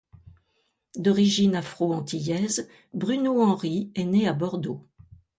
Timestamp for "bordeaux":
4.33-4.87